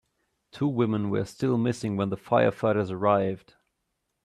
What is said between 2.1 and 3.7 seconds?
firefighters arrived.